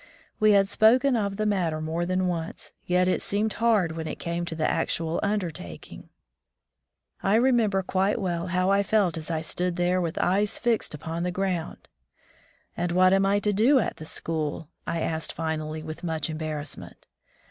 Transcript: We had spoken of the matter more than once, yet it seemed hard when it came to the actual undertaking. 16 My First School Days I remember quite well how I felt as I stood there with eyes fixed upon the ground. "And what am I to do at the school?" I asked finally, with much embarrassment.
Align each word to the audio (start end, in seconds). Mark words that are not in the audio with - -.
We 0.39 0.53
had 0.53 0.67
spoken 0.67 1.15
of 1.15 1.37
the 1.37 1.45
matter 1.45 1.79
more 1.79 2.07
than 2.07 2.25
once, 2.27 2.71
yet 2.87 3.07
it 3.07 3.21
seemed 3.21 3.53
hard 3.61 3.91
when 3.91 4.07
it 4.07 4.15
came 4.17 4.45
to 4.45 4.55
the 4.55 4.67
actual 4.67 5.19
undertaking. 5.21 6.09
16 6.09 6.09
My 6.09 6.09
First 6.09 7.19
School 7.19 7.29
Days 7.29 7.31
I 7.31 7.35
remember 7.35 7.83
quite 7.83 8.19
well 8.19 8.47
how 8.47 8.71
I 8.71 8.81
felt 8.81 9.15
as 9.15 9.29
I 9.29 9.41
stood 9.41 9.75
there 9.75 10.01
with 10.01 10.17
eyes 10.17 10.57
fixed 10.57 10.95
upon 10.95 11.21
the 11.21 11.29
ground. 11.29 11.87
"And 12.75 12.93
what 12.93 13.13
am 13.13 13.27
I 13.27 13.37
to 13.41 13.53
do 13.53 13.77
at 13.77 13.97
the 13.97 14.05
school?" 14.05 14.69
I 14.87 15.01
asked 15.01 15.33
finally, 15.33 15.83
with 15.83 16.03
much 16.03 16.31
embarrassment. 16.31 17.05